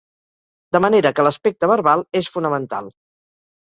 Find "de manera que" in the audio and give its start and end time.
0.77-1.27